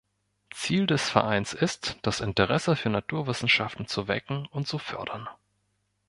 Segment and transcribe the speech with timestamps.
[0.51, 5.29] Ziel des Vereins ist, das Interesse für Naturwissenschaften zu wecken und zu fördern.